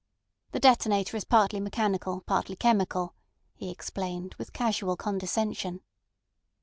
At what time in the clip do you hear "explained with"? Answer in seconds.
3.69-4.51